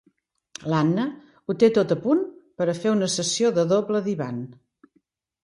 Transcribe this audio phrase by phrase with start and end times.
[0.73, 1.03] L'Anna
[1.47, 2.23] ho té tot a punt
[2.63, 4.43] per a fer una sessió de doble divan.